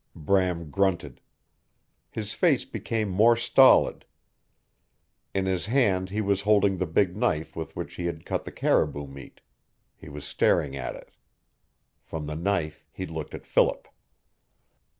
Bram 0.15 0.71
grunted. 0.71 1.21
His 2.09 2.33
face 2.33 2.65
became 2.65 3.07
more 3.09 3.35
stolid. 3.35 4.03
In 5.31 5.45
his 5.45 5.67
hand 5.67 6.09
he 6.09 6.21
was 6.21 6.41
holding 6.41 6.77
the 6.77 6.87
big 6.87 7.15
knife 7.15 7.55
with 7.55 7.75
which 7.75 7.93
he 7.93 8.11
cut 8.11 8.43
the 8.43 8.51
caribou 8.51 9.05
meat. 9.05 9.41
He 9.95 10.09
was 10.09 10.25
staring 10.25 10.75
at 10.75 10.95
it. 10.95 11.11
From 12.01 12.25
the 12.25 12.35
knife 12.35 12.83
he 12.91 13.05
looked 13.05 13.35
at 13.35 13.45
Philip. 13.45 13.87